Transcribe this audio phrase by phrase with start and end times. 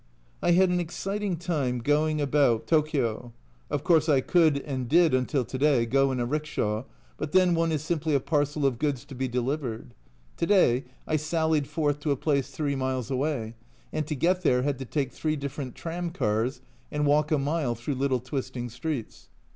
[0.41, 2.81] I had an exciting time going about 4 A Journal from Japan
[3.29, 3.33] Tokio;
[3.69, 6.85] of course I could (and did until to day) go in a rickshaw,
[7.17, 9.93] but then one is simply a parcel of goods to be delivered.
[10.37, 13.53] To day I sallied forth to a place three miles away,
[13.93, 16.61] and to get there had to take three different tram cars
[16.91, 19.29] and walk a mile through little twisting streets.